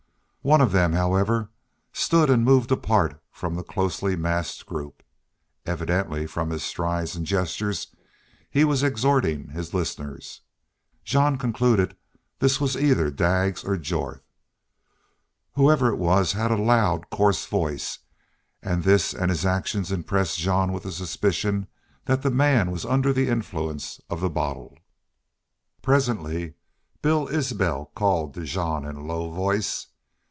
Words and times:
One 0.43 0.59
of 0.59 0.71
them, 0.71 0.93
however, 0.93 1.51
stood 1.93 2.31
and 2.31 2.43
moved 2.43 2.71
apart 2.71 3.21
from 3.31 3.53
the 3.53 3.61
closely 3.63 4.15
massed 4.15 4.65
group. 4.65 5.03
Evidently, 5.67 6.25
from 6.25 6.49
his 6.49 6.63
strides 6.63 7.15
and 7.15 7.27
gestures, 7.27 7.93
he 8.49 8.63
was 8.65 8.81
exhorting 8.81 9.49
his 9.49 9.71
listeners. 9.75 10.41
Jean 11.03 11.37
concluded 11.37 11.95
this 12.39 12.59
was 12.59 12.75
either 12.75 13.11
Daggs 13.11 13.63
or 13.63 13.77
Jorth. 13.77 14.23
Whoever 15.53 15.89
it 15.89 15.97
was 15.97 16.31
had 16.31 16.49
a 16.49 16.57
loud, 16.57 17.11
coarse 17.11 17.45
voice, 17.45 17.99
and 18.63 18.81
this 18.81 19.13
and 19.13 19.29
his 19.29 19.45
actions 19.45 19.91
impressed 19.91 20.39
Jean 20.39 20.73
with 20.73 20.85
a 20.87 20.91
suspicion 20.91 21.67
that 22.05 22.23
the 22.23 22.31
man 22.31 22.71
was 22.71 22.83
under 22.83 23.13
the 23.13 23.29
influence 23.29 24.01
of 24.09 24.21
the 24.21 24.27
bottle. 24.29 24.75
Presently 25.83 26.55
Bill 27.03 27.27
Isbel 27.27 27.91
called 27.93 28.43
Jean 28.43 28.85
in 28.85 28.95
a 28.95 29.05
low 29.05 29.29
voice. 29.29 29.85